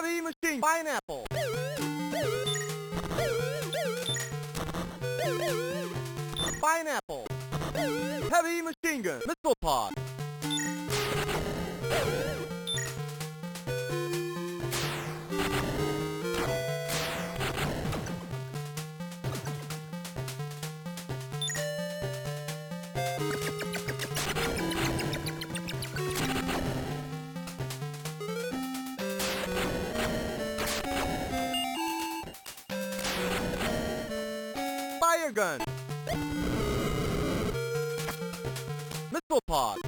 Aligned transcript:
Heavy 0.00 0.20
machine. 0.20 0.60
Pineapple. 0.60 1.26
Pineapple. 6.60 7.26
Heavy 8.30 8.62
machine 8.62 9.02
gun. 9.02 9.20
Missile 9.26 9.54
pod. 9.60 9.92
Gun. 35.38 35.60
Missile 39.12 39.40
pod. 39.46 39.87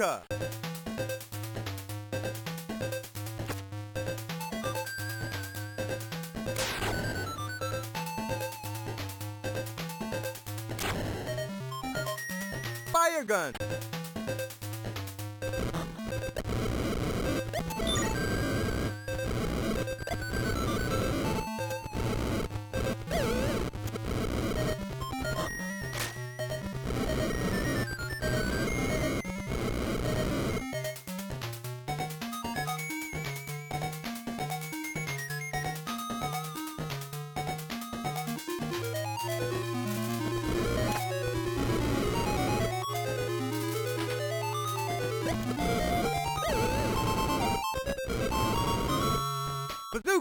Bazooka! 0.00 0.22
Fire 12.92 13.24
gun! 13.24 13.69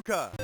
Bazooka! 0.10 0.39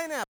Pineapple! 0.00 0.29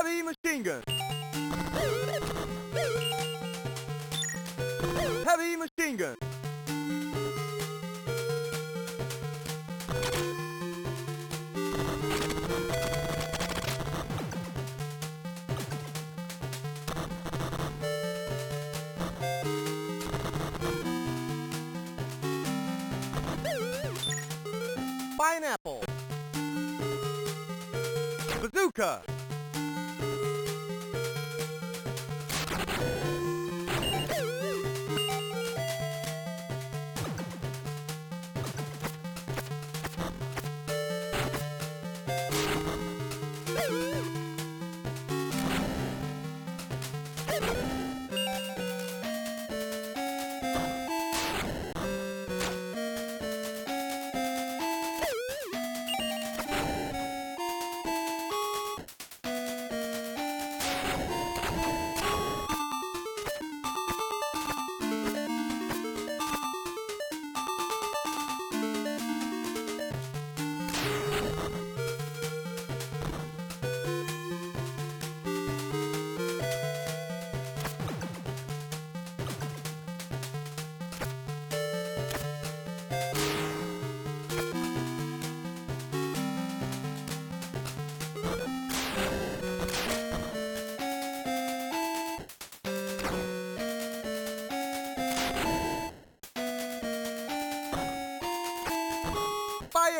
Heavy 0.00 0.22
machine 0.22 0.62
gun. 0.62 0.82
Heavy 5.24 5.56
machine 5.56 5.96
gun. 5.96 6.16
Pineapple. 25.18 25.82
Bazooka. 28.40 29.07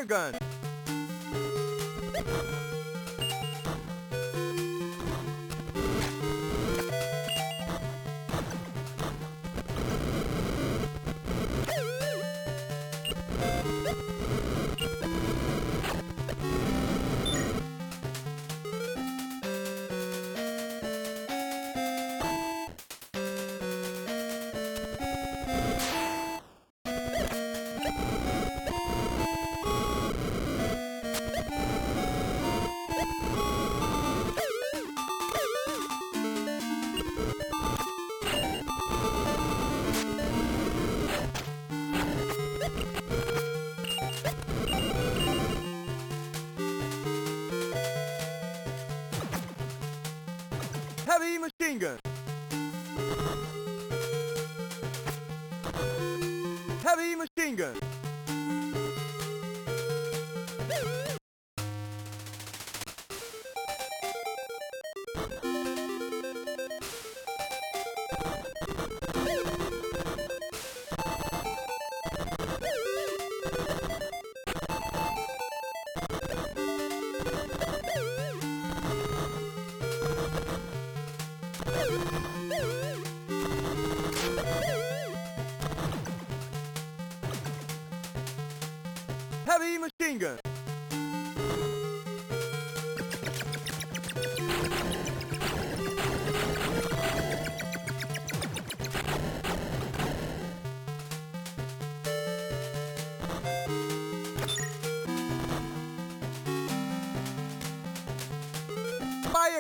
Fire 0.09 0.38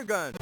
Gun. 0.08 0.37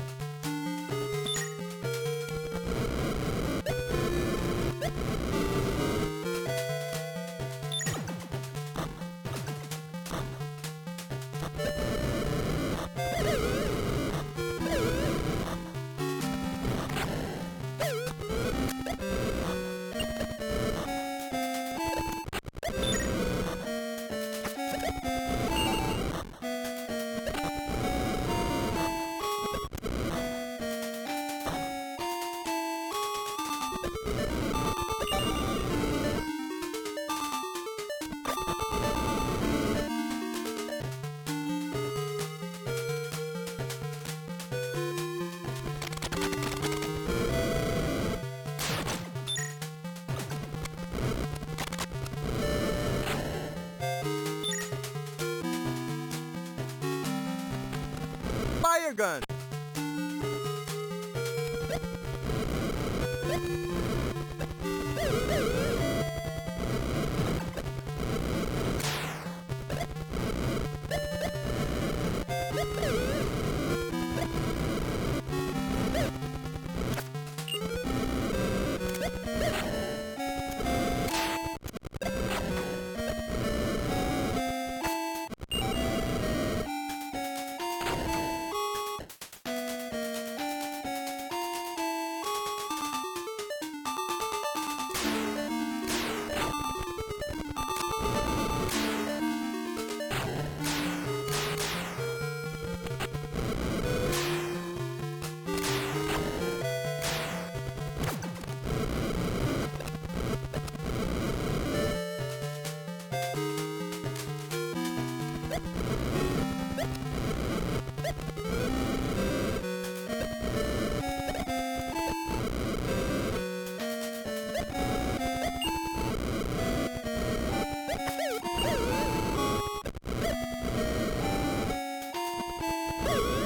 Woo! 133.04 133.36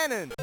Cannon. 0.00 0.39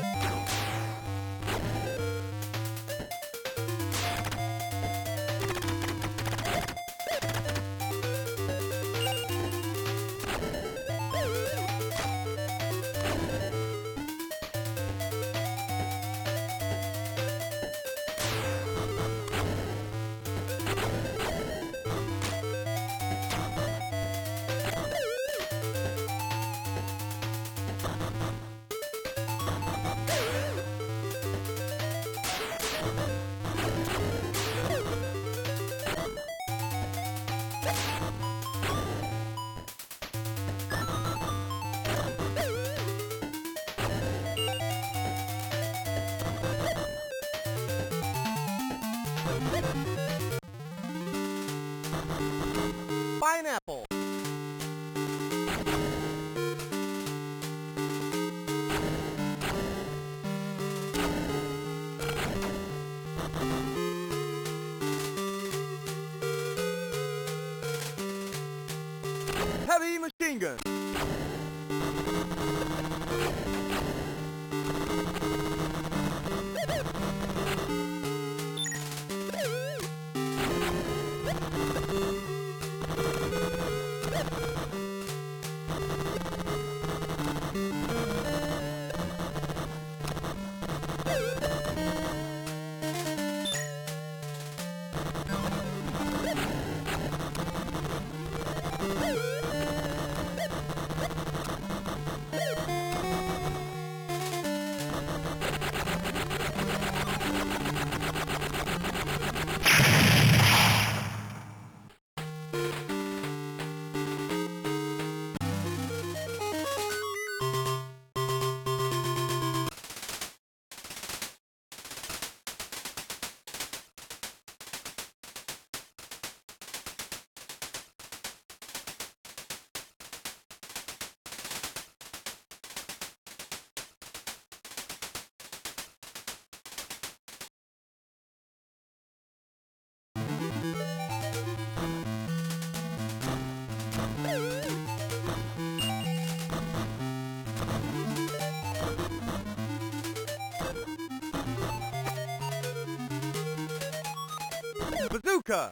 Bazooka. 155.47 155.71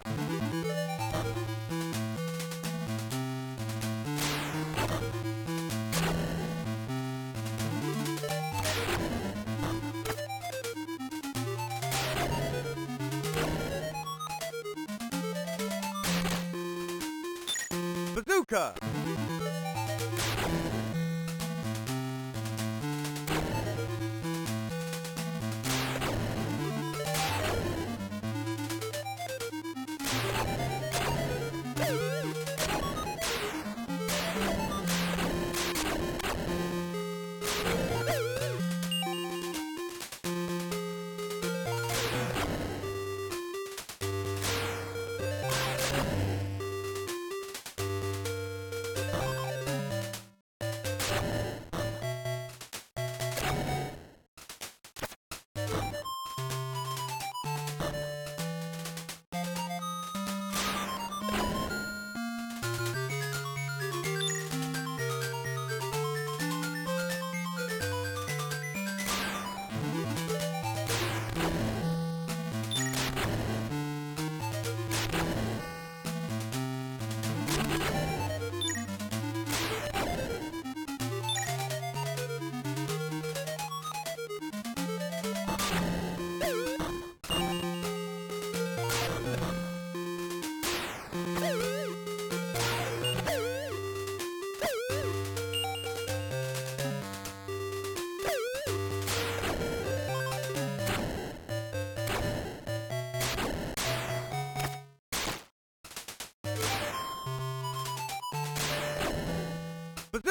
Bazooka. 18.16 18.85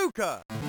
Bazooka! 0.04 0.63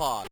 Pod! 0.00 0.29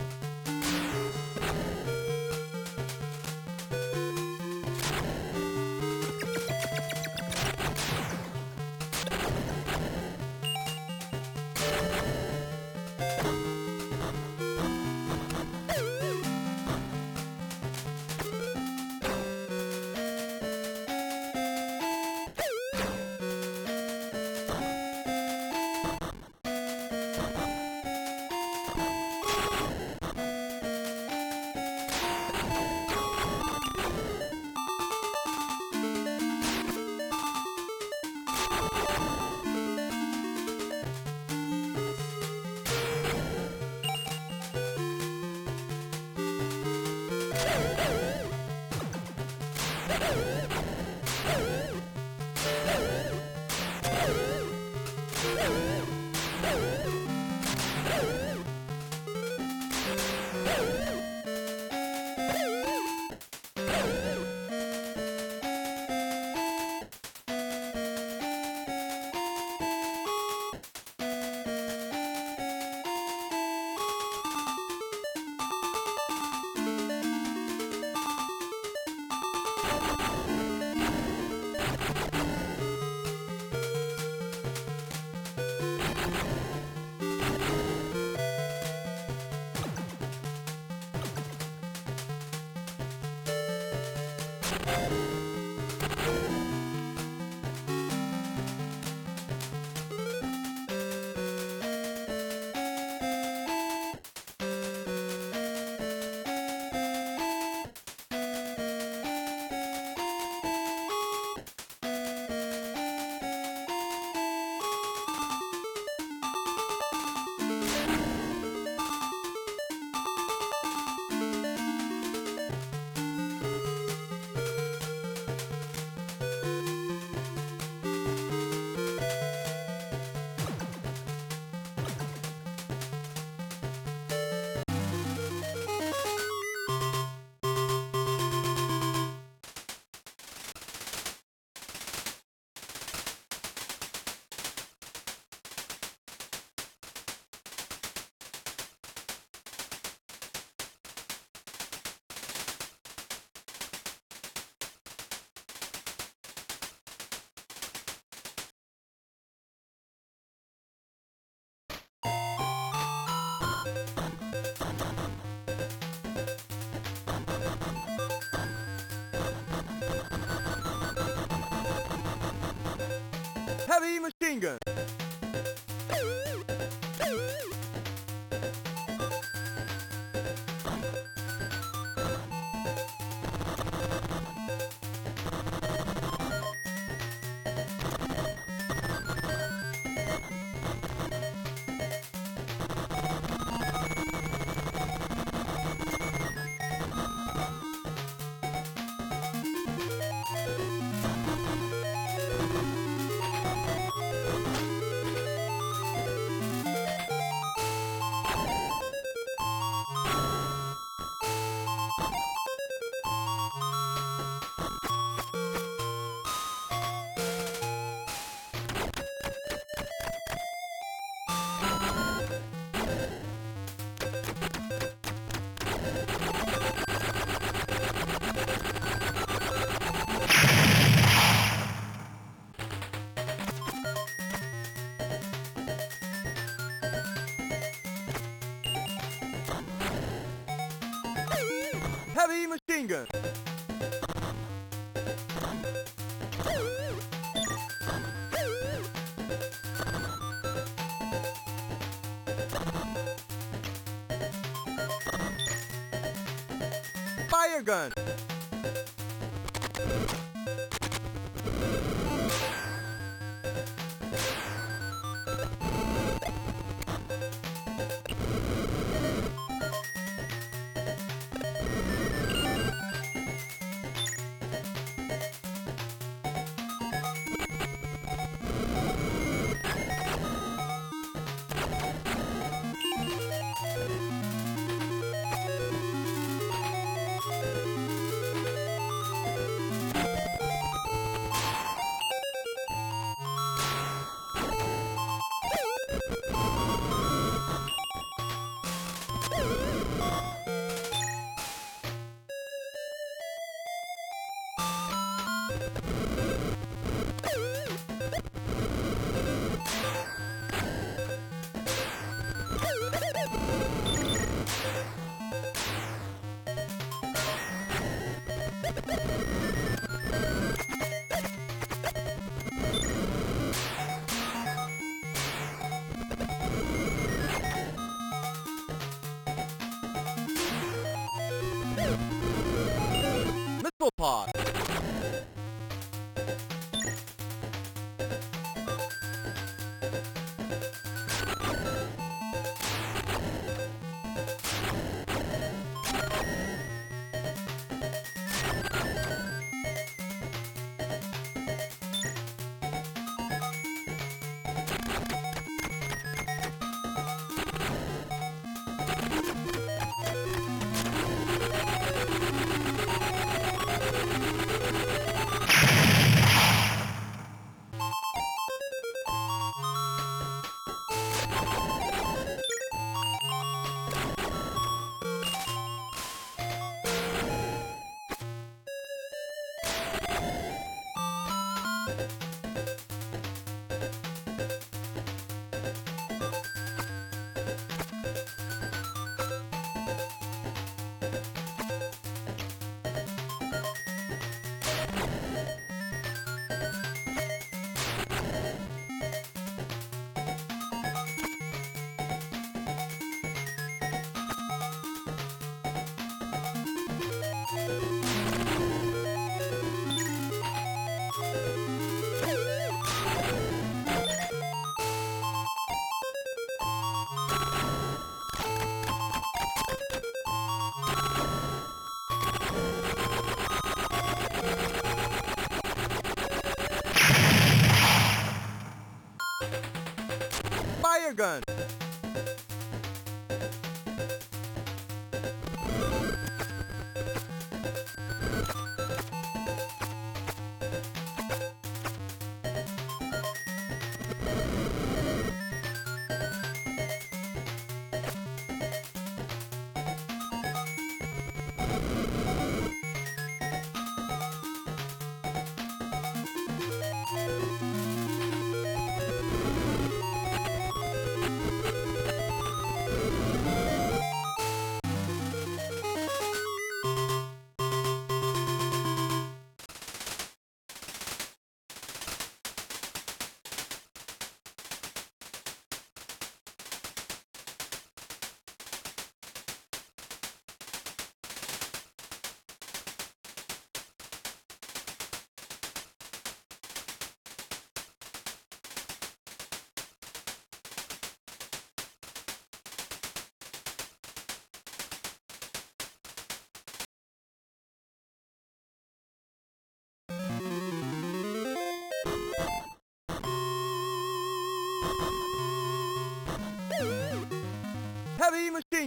Gun. 257.68 257.97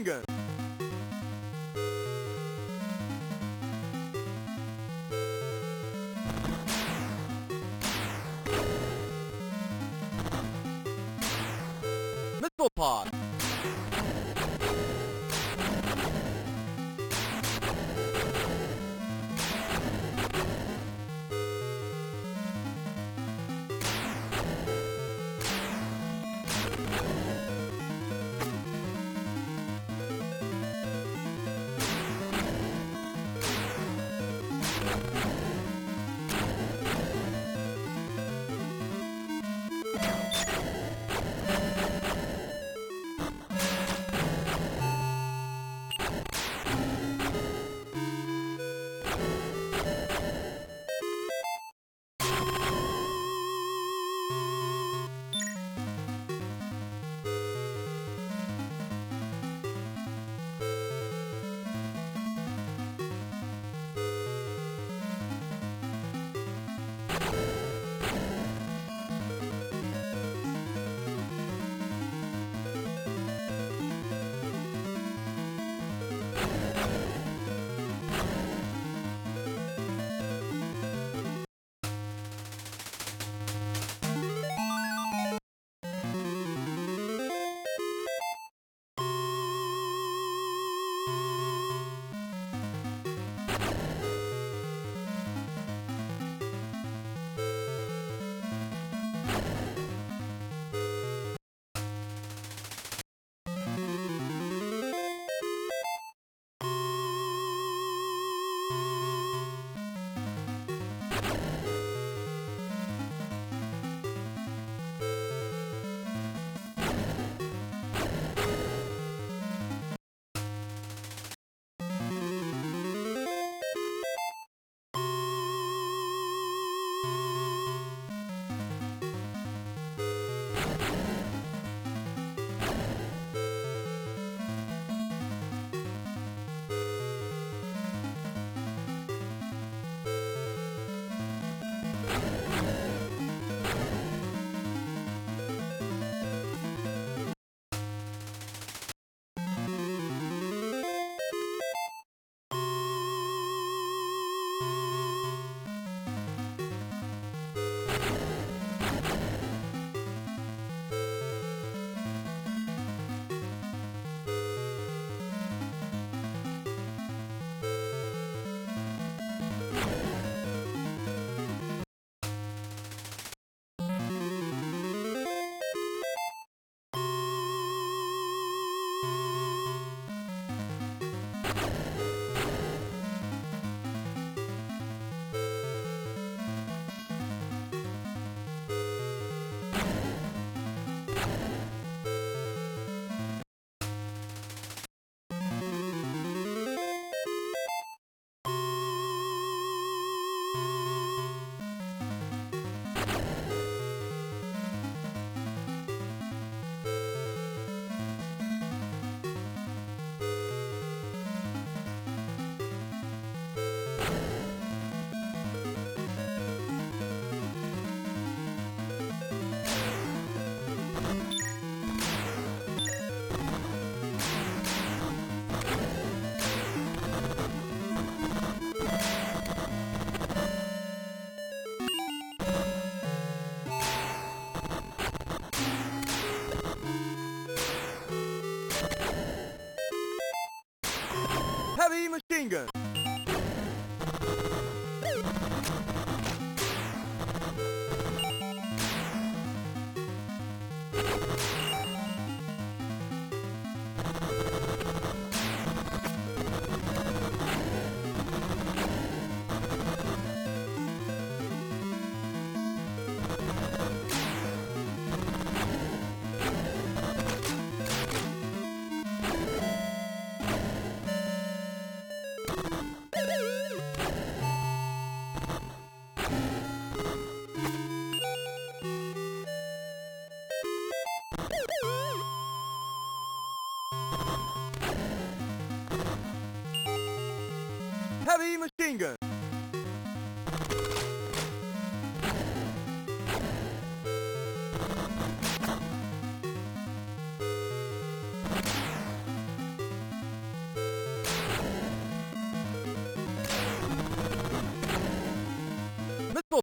Heavy 0.04 0.31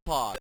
pod. 0.04 0.38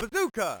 Bazooka! 0.00 0.60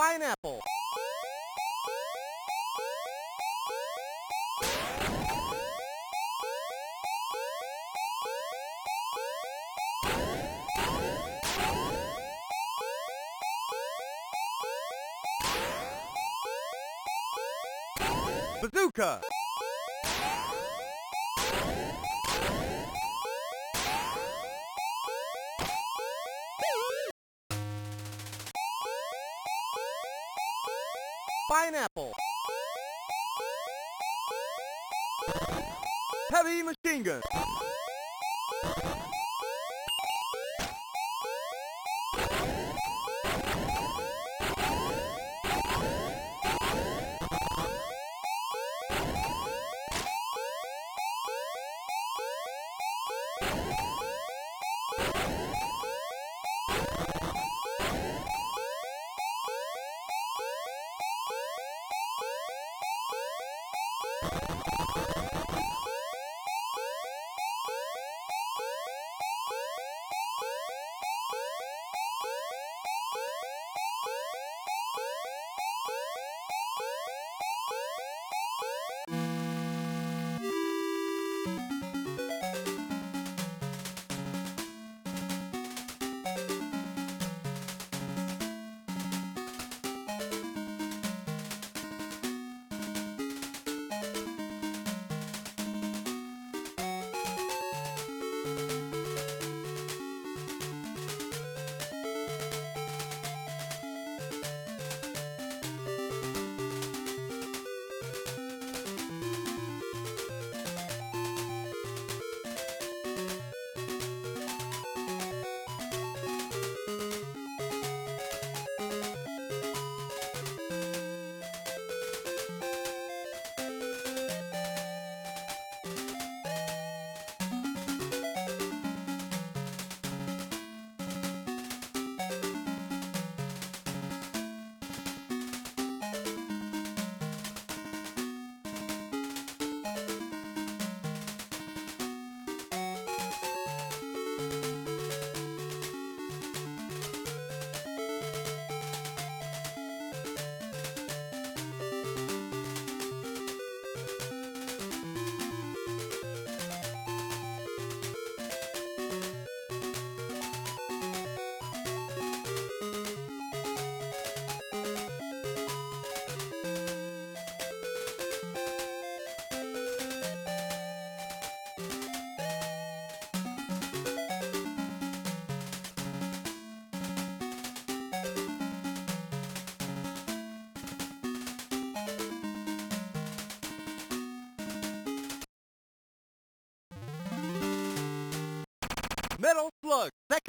Pineapple! 0.00 0.60
Bazooka! 18.62 19.29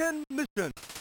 Mission. 0.01 1.00